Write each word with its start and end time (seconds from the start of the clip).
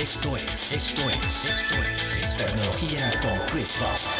Esto 0.00 0.36
es, 0.36 0.44
esto 0.72 1.10
es, 1.10 1.44
esto 1.44 1.74
es 1.74 2.36
Tecnología 2.36 3.10
con 3.20 3.32
Chris 3.50 3.66
Foster. 3.66 4.12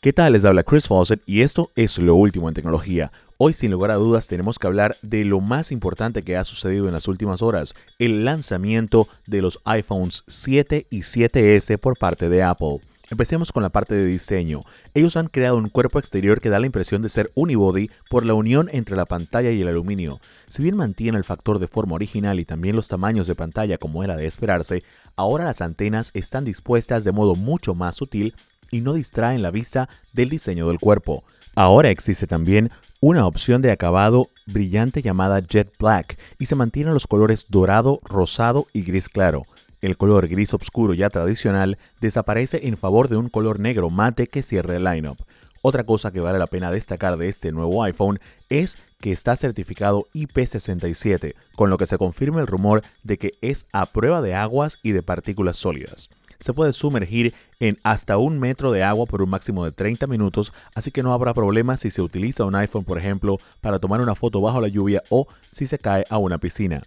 ¿Qué 0.00 0.12
tal? 0.12 0.34
Les 0.34 0.44
habla 0.44 0.62
Chris 0.62 0.86
Fawcett 0.86 1.20
y 1.26 1.40
esto 1.40 1.72
es 1.74 1.98
lo 1.98 2.14
último 2.14 2.48
en 2.48 2.54
tecnología. 2.54 3.10
Hoy 3.38 3.54
sin 3.54 3.72
lugar 3.72 3.90
a 3.90 3.96
dudas 3.96 4.28
tenemos 4.28 4.60
que 4.60 4.68
hablar 4.68 4.98
de 5.02 5.24
lo 5.24 5.40
más 5.40 5.72
importante 5.72 6.22
que 6.22 6.36
ha 6.36 6.44
sucedido 6.44 6.86
en 6.86 6.92
las 6.92 7.08
últimas 7.08 7.42
horas, 7.42 7.74
el 7.98 8.24
lanzamiento 8.24 9.08
de 9.26 9.42
los 9.42 9.58
iPhones 9.64 10.22
7 10.28 10.86
y 10.90 11.00
7S 11.00 11.76
por 11.80 11.98
parte 11.98 12.28
de 12.28 12.44
Apple. 12.44 12.78
Empecemos 13.10 13.50
con 13.50 13.64
la 13.64 13.70
parte 13.70 13.96
de 13.96 14.06
diseño. 14.06 14.62
Ellos 14.94 15.16
han 15.16 15.26
creado 15.26 15.56
un 15.56 15.68
cuerpo 15.68 15.98
exterior 15.98 16.40
que 16.40 16.48
da 16.48 16.60
la 16.60 16.66
impresión 16.66 17.02
de 17.02 17.08
ser 17.08 17.30
unibody 17.34 17.90
por 18.08 18.24
la 18.24 18.34
unión 18.34 18.68
entre 18.72 18.94
la 18.94 19.04
pantalla 19.04 19.50
y 19.50 19.60
el 19.60 19.66
aluminio. 19.66 20.20
Si 20.46 20.62
bien 20.62 20.76
mantiene 20.76 21.18
el 21.18 21.24
factor 21.24 21.58
de 21.58 21.66
forma 21.66 21.96
original 21.96 22.38
y 22.38 22.44
también 22.44 22.76
los 22.76 22.86
tamaños 22.86 23.26
de 23.26 23.34
pantalla 23.34 23.78
como 23.78 24.04
era 24.04 24.16
de 24.16 24.26
esperarse, 24.26 24.84
ahora 25.16 25.44
las 25.44 25.60
antenas 25.60 26.12
están 26.14 26.44
dispuestas 26.44 27.02
de 27.02 27.10
modo 27.10 27.34
mucho 27.34 27.74
más 27.74 27.96
sutil 27.96 28.34
y 28.70 28.80
no 28.80 28.92
distraen 28.92 29.42
la 29.42 29.50
vista 29.50 29.88
del 30.12 30.28
diseño 30.28 30.68
del 30.68 30.78
cuerpo. 30.78 31.24
Ahora 31.56 31.90
existe 31.90 32.28
también 32.28 32.70
una 33.00 33.26
opción 33.26 33.60
de 33.60 33.72
acabado 33.72 34.28
brillante 34.46 35.02
llamada 35.02 35.40
Jet 35.40 35.72
Black 35.80 36.16
y 36.38 36.46
se 36.46 36.54
mantienen 36.54 36.94
los 36.94 37.08
colores 37.08 37.46
dorado, 37.48 37.98
rosado 38.04 38.66
y 38.72 38.82
gris 38.82 39.08
claro. 39.08 39.42
El 39.80 39.96
color 39.96 40.28
gris 40.28 40.52
oscuro 40.52 40.92
ya 40.92 41.08
tradicional 41.08 41.78
desaparece 42.00 42.68
en 42.68 42.76
favor 42.76 43.08
de 43.08 43.16
un 43.16 43.30
color 43.30 43.60
negro 43.60 43.88
mate 43.88 44.26
que 44.26 44.42
cierre 44.42 44.76
el 44.76 44.84
lineup. 44.84 45.18
Otra 45.62 45.84
cosa 45.84 46.10
que 46.10 46.20
vale 46.20 46.38
la 46.38 46.46
pena 46.46 46.70
destacar 46.70 47.16
de 47.16 47.28
este 47.28 47.52
nuevo 47.52 47.82
iPhone 47.82 48.18
es 48.48 48.78
que 49.00 49.12
está 49.12 49.36
certificado 49.36 50.06
IP67, 50.14 51.34
con 51.54 51.70
lo 51.70 51.78
que 51.78 51.86
se 51.86 51.98
confirma 51.98 52.40
el 52.40 52.46
rumor 52.46 52.82
de 53.04 53.18
que 53.18 53.34
es 53.40 53.66
a 53.72 53.86
prueba 53.86 54.22
de 54.22 54.34
aguas 54.34 54.78
y 54.82 54.92
de 54.92 55.02
partículas 55.02 55.56
sólidas. 55.56 56.08
Se 56.38 56.54
puede 56.54 56.72
sumergir 56.72 57.34
en 57.58 57.78
hasta 57.82 58.16
un 58.16 58.38
metro 58.38 58.72
de 58.72 58.82
agua 58.82 59.04
por 59.04 59.20
un 59.20 59.28
máximo 59.28 59.64
de 59.64 59.72
30 59.72 60.06
minutos, 60.06 60.52
así 60.74 60.90
que 60.90 61.02
no 61.02 61.12
habrá 61.12 61.34
problema 61.34 61.76
si 61.76 61.90
se 61.90 62.00
utiliza 62.00 62.44
un 62.44 62.54
iPhone, 62.54 62.84
por 62.84 62.98
ejemplo, 62.98 63.38
para 63.60 63.78
tomar 63.78 64.00
una 64.00 64.14
foto 64.14 64.40
bajo 64.40 64.60
la 64.60 64.68
lluvia 64.68 65.02
o 65.10 65.26
si 65.52 65.66
se 65.66 65.78
cae 65.78 66.06
a 66.08 66.16
una 66.16 66.38
piscina. 66.38 66.82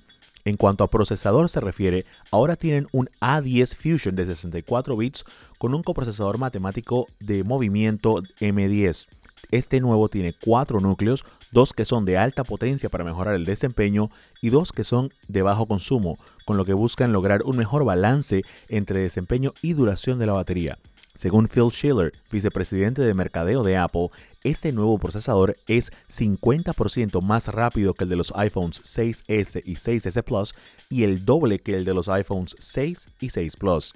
En 0.46 0.58
cuanto 0.58 0.84
a 0.84 0.90
procesador 0.90 1.50
se 1.50 1.62
refiere, 1.62 2.06
ahora 2.30 2.58
tienen 2.58 2.88
un 2.92 3.08
A10 3.22 3.76
Fusion 3.78 4.16
de 4.16 4.26
64 4.26 4.98
bits 4.98 5.24
con 5.58 5.74
un 5.74 5.84
coprocesador 5.84 6.38
matemático 6.38 7.08
de 7.22 7.44
movimiento 7.44 8.22
M10. 8.42 9.08
Este 9.52 9.80
nuevo 9.80 10.10
tiene 10.10 10.34
cuatro 10.34 10.82
núcleos, 10.82 11.24
dos 11.52 11.72
que 11.72 11.86
son 11.86 12.06
de 12.06 12.18
alta 12.18 12.44
potencia 12.44 12.90
para 12.90 13.04
mejorar 13.04 13.36
el 13.36 13.46
desempeño 13.46 14.10
y 14.42 14.50
dos 14.50 14.72
que 14.72 14.84
son 14.84 15.12
de 15.28 15.44
bajo 15.44 15.66
consumo, 15.66 16.18
con 16.46 16.58
lo 16.58 16.66
que 16.66 16.74
buscan 16.74 17.14
lograr 17.14 17.44
un 17.44 17.56
mejor 17.56 17.86
balance 17.86 18.42
entre 18.68 19.00
desempeño 19.00 19.52
y 19.62 19.74
duración 19.74 20.20
de 20.20 20.26
la 20.26 20.34
batería. 20.34 20.78
Según 21.16 21.48
Phil 21.48 21.70
Schiller, 21.70 22.12
vicepresidente 22.32 23.04
de 23.04 23.14
mercadeo 23.14 23.62
de 23.62 23.78
Apple, 23.78 24.08
este 24.44 24.72
nuevo 24.72 24.98
procesador 24.98 25.56
es 25.68 25.92
50% 26.10 27.22
más 27.22 27.50
rápido 27.50 27.94
que 27.94 28.06
el 28.06 28.10
de 28.10 28.16
los 28.16 28.34
iPhones 28.36 28.82
6S 28.82 29.62
y 29.64 29.76
6S 29.76 30.24
Plus 30.24 30.56
y 30.90 31.04
el 31.04 31.24
doble 31.24 31.60
que 31.60 31.76
el 31.76 31.86
de 31.86 31.94
los 31.94 32.10
iPhones 32.10 32.56
6 32.58 33.10
y 33.20 33.30
6 33.30 33.58
Plus. 33.58 33.94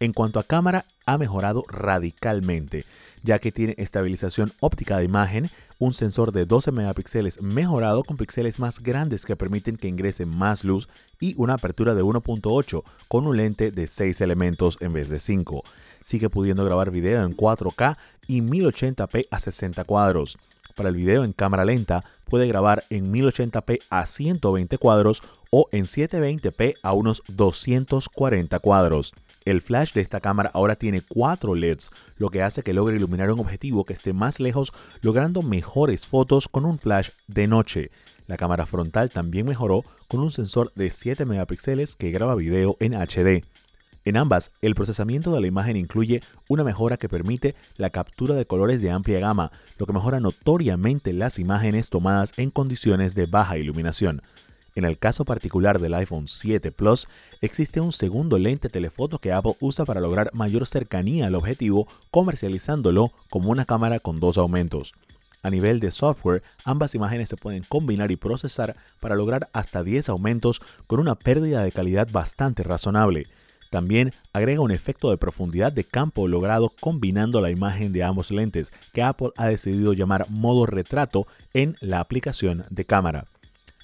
En 0.00 0.12
cuanto 0.12 0.40
a 0.40 0.44
cámara, 0.44 0.84
ha 1.06 1.16
mejorado 1.18 1.62
radicalmente, 1.68 2.84
ya 3.22 3.38
que 3.38 3.52
tiene 3.52 3.76
estabilización 3.78 4.52
óptica 4.58 4.98
de 4.98 5.04
imagen, 5.04 5.50
un 5.78 5.94
sensor 5.94 6.32
de 6.32 6.46
12 6.46 6.72
megapíxeles 6.72 7.42
mejorado 7.42 8.02
con 8.02 8.16
píxeles 8.16 8.58
más 8.58 8.80
grandes 8.80 9.24
que 9.24 9.36
permiten 9.36 9.76
que 9.76 9.86
ingrese 9.86 10.26
más 10.26 10.64
luz 10.64 10.88
y 11.20 11.34
una 11.36 11.54
apertura 11.54 11.94
de 11.94 12.02
1.8 12.02 12.82
con 13.06 13.28
un 13.28 13.36
lente 13.36 13.70
de 13.70 13.86
6 13.86 14.20
elementos 14.20 14.78
en 14.80 14.92
vez 14.92 15.08
de 15.08 15.20
5 15.20 15.62
sigue 16.06 16.30
pudiendo 16.30 16.64
grabar 16.64 16.92
video 16.92 17.24
en 17.24 17.36
4K 17.36 17.96
y 18.28 18.40
1080p 18.40 19.26
a 19.28 19.40
60 19.40 19.82
cuadros. 19.82 20.38
Para 20.76 20.90
el 20.90 20.94
video 20.94 21.24
en 21.24 21.32
cámara 21.32 21.64
lenta 21.64 22.04
puede 22.26 22.46
grabar 22.46 22.84
en 22.90 23.12
1080p 23.12 23.80
a 23.90 24.06
120 24.06 24.78
cuadros 24.78 25.24
o 25.50 25.66
en 25.72 25.86
720p 25.86 26.76
a 26.80 26.92
unos 26.92 27.24
240 27.26 28.56
cuadros. 28.60 29.14
El 29.44 29.62
flash 29.62 29.94
de 29.94 30.00
esta 30.00 30.20
cámara 30.20 30.52
ahora 30.54 30.76
tiene 30.76 31.02
4 31.02 31.56
LEDs, 31.56 31.90
lo 32.18 32.30
que 32.30 32.42
hace 32.42 32.62
que 32.62 32.72
logre 32.72 32.96
iluminar 32.96 33.32
un 33.32 33.40
objetivo 33.40 33.84
que 33.84 33.94
esté 33.94 34.12
más 34.12 34.38
lejos, 34.38 34.72
logrando 35.02 35.42
mejores 35.42 36.06
fotos 36.06 36.46
con 36.46 36.66
un 36.66 36.78
flash 36.78 37.08
de 37.26 37.48
noche. 37.48 37.90
La 38.28 38.36
cámara 38.36 38.64
frontal 38.66 39.10
también 39.10 39.46
mejoró 39.46 39.84
con 40.06 40.20
un 40.20 40.30
sensor 40.30 40.72
de 40.76 40.92
7 40.92 41.24
megapíxeles 41.24 41.96
que 41.96 42.12
graba 42.12 42.36
video 42.36 42.76
en 42.78 42.94
HD. 42.94 43.42
En 44.06 44.16
ambas, 44.16 44.52
el 44.62 44.76
procesamiento 44.76 45.34
de 45.34 45.40
la 45.40 45.48
imagen 45.48 45.76
incluye 45.76 46.22
una 46.48 46.62
mejora 46.62 46.96
que 46.96 47.08
permite 47.08 47.56
la 47.76 47.90
captura 47.90 48.36
de 48.36 48.46
colores 48.46 48.80
de 48.80 48.92
amplia 48.92 49.18
gama, 49.18 49.50
lo 49.78 49.86
que 49.86 49.92
mejora 49.92 50.20
notoriamente 50.20 51.12
las 51.12 51.40
imágenes 51.40 51.90
tomadas 51.90 52.32
en 52.36 52.50
condiciones 52.50 53.16
de 53.16 53.26
baja 53.26 53.58
iluminación. 53.58 54.22
En 54.76 54.84
el 54.84 54.96
caso 54.96 55.24
particular 55.24 55.80
del 55.80 55.94
iPhone 55.94 56.28
7 56.28 56.70
Plus, 56.70 57.08
existe 57.40 57.80
un 57.80 57.90
segundo 57.90 58.38
lente 58.38 58.68
telefoto 58.68 59.18
que 59.18 59.32
Apple 59.32 59.56
usa 59.58 59.84
para 59.84 60.00
lograr 60.00 60.30
mayor 60.32 60.66
cercanía 60.66 61.26
al 61.26 61.34
objetivo, 61.34 61.88
comercializándolo 62.12 63.10
como 63.28 63.50
una 63.50 63.64
cámara 63.64 63.98
con 63.98 64.20
dos 64.20 64.38
aumentos. 64.38 64.94
A 65.42 65.50
nivel 65.50 65.80
de 65.80 65.90
software, 65.90 66.44
ambas 66.64 66.94
imágenes 66.94 67.28
se 67.28 67.36
pueden 67.36 67.64
combinar 67.64 68.12
y 68.12 68.16
procesar 68.16 68.76
para 69.00 69.16
lograr 69.16 69.48
hasta 69.52 69.82
10 69.82 70.10
aumentos 70.10 70.62
con 70.86 71.00
una 71.00 71.16
pérdida 71.16 71.64
de 71.64 71.72
calidad 71.72 72.08
bastante 72.12 72.62
razonable. 72.62 73.26
También 73.70 74.12
agrega 74.32 74.60
un 74.60 74.70
efecto 74.70 75.10
de 75.10 75.16
profundidad 75.16 75.72
de 75.72 75.84
campo 75.84 76.28
logrado 76.28 76.72
combinando 76.80 77.40
la 77.40 77.50
imagen 77.50 77.92
de 77.92 78.04
ambos 78.04 78.30
lentes, 78.30 78.72
que 78.92 79.02
Apple 79.02 79.30
ha 79.36 79.46
decidido 79.46 79.92
llamar 79.92 80.26
modo 80.28 80.66
retrato 80.66 81.26
en 81.54 81.76
la 81.80 82.00
aplicación 82.00 82.64
de 82.70 82.84
cámara. 82.84 83.26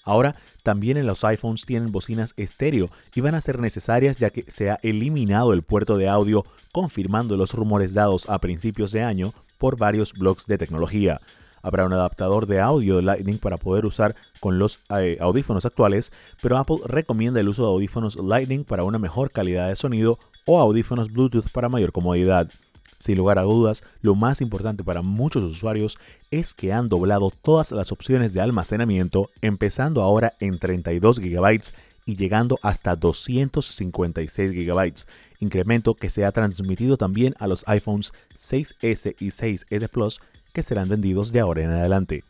Ahora, 0.05 0.37
también 0.63 0.97
en 0.97 1.07
los 1.07 1.25
iPhones 1.25 1.65
tienen 1.65 1.93
bocinas 1.93 2.35
estéreo 2.37 2.91
y 3.15 3.21
van 3.21 3.35
a 3.35 3.41
ser 3.41 3.59
necesarias 3.61 4.19
ya 4.19 4.31
que 4.31 4.45
se 4.49 4.71
ha 4.71 4.79
eliminado 4.83 5.53
el 5.53 5.63
puerto 5.63 5.97
de 5.97 6.09
audio, 6.09 6.45
confirmando 6.73 7.37
los 7.37 7.55
rumores 7.55 7.95
dados 7.95 8.29
a 8.29 8.39
principios 8.39 8.93
de 8.93 9.03
año 9.03 9.33
por 9.59 9.77
varios 9.77 10.13
blogs 10.13 10.47
de 10.47 10.59
tecnología. 10.59 11.21
Habrá 11.63 11.87
un 11.87 11.93
adaptador 11.93 12.47
de 12.47 12.61
audio 12.61 12.97
de 12.97 13.03
Lightning 13.03 13.39
para 13.39 13.57
poder 13.57 13.87
usar 13.87 14.17
con 14.41 14.59
los 14.59 14.81
eh, 14.99 15.17
audífonos 15.21 15.65
actuales, 15.65 16.13
pero 16.43 16.59
Apple 16.59 16.79
recomienda 16.87 17.41
el 17.41 17.49
uso 17.49 17.63
de 17.63 17.69
audífonos 17.69 18.17
Lightning 18.17 18.65
para 18.65 18.85
una 18.85 18.99
mejor 18.99 19.31
calidad 19.31 19.69
de 19.69 19.77
sonido 19.77 20.19
o 20.45 20.59
audífonos 20.59 21.13
Bluetooth 21.13 21.49
para 21.53 21.69
mayor 21.69 21.93
comodidad. 21.93 22.49
Sin 22.99 23.19
lugar 23.19 23.39
a 23.39 23.43
dudas, 23.43 23.83
lo 24.01 24.15
más 24.15 24.41
importante 24.41 24.85
para 24.85 25.03
muchos 25.03 25.43
usuarios 25.43 25.99
es 26.31 26.55
que 26.55 26.73
han 26.73 26.89
doblado 26.89 27.33
todas 27.43 27.73
las 27.73 27.91
opciones 27.91 28.33
de 28.33 28.41
almacenamiento, 28.41 29.29
empezando 29.41 30.03
ahora 30.03 30.35
en 30.39 30.59
32 30.59 31.19
GB 31.19 31.73
y 32.07 32.17
llegando 32.17 32.59
hasta 32.63 32.95
256 32.95 34.53
GB, 34.53 34.93
incremento 35.41 35.95
que 35.95 36.11
se 36.11 36.25
ha 36.25 36.33
transmitido 36.33 36.97
también 36.97 37.35
a 37.39 37.47
los 37.47 37.67
iPhones 37.69 38.13
6S 38.37 39.17
y 39.19 39.29
6S 39.29 39.89
Plus 39.89 40.21
que 40.53 40.63
serán 40.63 40.89
vendidos 40.89 41.33
de 41.33 41.41
ahora 41.41 41.63
en 41.63 41.71
adelante. 41.71 42.25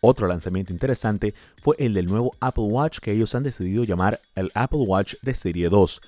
Otro 0.00 0.28
lanzamiento 0.28 0.72
interesante 0.72 1.34
fue 1.60 1.74
el 1.78 1.94
del 1.94 2.06
nuevo 2.06 2.32
Apple 2.40 2.64
Watch 2.64 2.98
que 2.98 3.12
ellos 3.12 3.34
han 3.34 3.42
decidido 3.42 3.84
llamar 3.84 4.20
el 4.36 4.50
Apple 4.54 4.80
Watch 4.80 5.14
de 5.22 5.34
serie 5.34 5.68
2. 5.68 6.00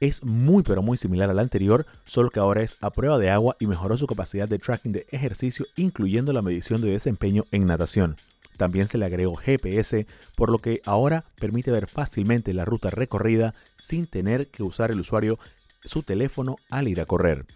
Es 0.00 0.22
muy 0.22 0.62
pero 0.62 0.82
muy 0.82 0.96
similar 0.96 1.30
al 1.30 1.38
anterior, 1.38 1.86
solo 2.04 2.30
que 2.30 2.40
ahora 2.40 2.62
es 2.62 2.76
a 2.80 2.90
prueba 2.90 3.18
de 3.18 3.30
agua 3.30 3.56
y 3.58 3.66
mejoró 3.66 3.96
su 3.96 4.06
capacidad 4.06 4.48
de 4.48 4.58
tracking 4.58 4.92
de 4.92 5.06
ejercicio, 5.10 5.66
incluyendo 5.76 6.32
la 6.32 6.42
medición 6.42 6.80
de 6.82 6.90
desempeño 6.90 7.44
en 7.50 7.66
natación. 7.66 8.16
También 8.56 8.86
se 8.86 8.98
le 8.98 9.06
agregó 9.06 9.36
GPS, 9.36 10.06
por 10.36 10.50
lo 10.50 10.58
que 10.58 10.80
ahora 10.84 11.24
permite 11.40 11.70
ver 11.70 11.88
fácilmente 11.88 12.52
la 12.52 12.64
ruta 12.64 12.90
recorrida 12.90 13.54
sin 13.76 14.06
tener 14.06 14.48
que 14.48 14.62
usar 14.62 14.90
el 14.90 15.00
usuario 15.00 15.38
su 15.84 16.02
teléfono 16.02 16.56
al 16.68 16.88
ir 16.88 17.00
a 17.00 17.06
correr. 17.06 17.46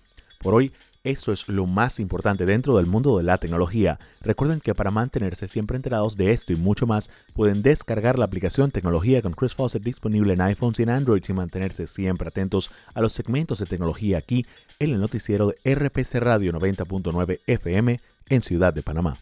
Por 0.42 0.54
hoy 0.54 0.72
eso 1.04 1.32
es 1.32 1.48
lo 1.48 1.66
más 1.66 1.98
importante 1.98 2.46
dentro 2.46 2.76
del 2.76 2.86
mundo 2.86 3.18
de 3.18 3.24
la 3.24 3.36
tecnología. 3.38 3.98
Recuerden 4.20 4.60
que 4.60 4.74
para 4.74 4.92
mantenerse 4.92 5.48
siempre 5.48 5.76
enterados 5.76 6.16
de 6.16 6.30
esto 6.30 6.52
y 6.52 6.56
mucho 6.56 6.86
más, 6.86 7.10
pueden 7.34 7.62
descargar 7.62 8.18
la 8.18 8.24
aplicación 8.24 8.70
Tecnología 8.70 9.20
con 9.20 9.32
Chris 9.32 9.54
Fawcett 9.54 9.82
disponible 9.82 10.34
en 10.34 10.40
iPhones 10.40 10.78
y 10.78 10.84
en 10.84 10.90
Android 10.90 11.22
y 11.28 11.32
mantenerse 11.32 11.88
siempre 11.88 12.28
atentos 12.28 12.70
a 12.94 13.00
los 13.00 13.12
segmentos 13.12 13.58
de 13.58 13.66
tecnología 13.66 14.18
aquí 14.18 14.46
en 14.78 14.90
el 14.90 15.00
noticiero 15.00 15.48
de 15.48 15.74
RPC 15.74 16.14
Radio 16.20 16.52
90.9 16.52 17.40
FM 17.46 18.00
en 18.28 18.42
Ciudad 18.42 18.72
de 18.72 18.82
Panamá. 18.82 19.18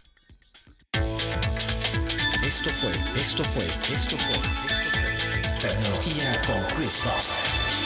Esto 2.42 2.70
fue, 2.80 2.92
esto 3.16 3.44
fue, 3.44 3.66
esto 3.66 4.16
fue, 4.18 4.38
Tecnología 5.60 6.40
con 6.46 6.76
Chris 6.76 6.90
Fawcett. 7.02 7.79